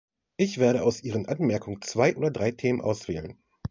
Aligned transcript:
Ich 0.35 0.57
werde 0.57 0.81
aus 0.81 1.03
Ihren 1.03 1.27
Anmerkungen 1.27 1.83
zwei 1.83 2.15
oder 2.15 2.31
drei 2.31 2.49
Themen 2.49 2.81
auswählen. 2.81 3.37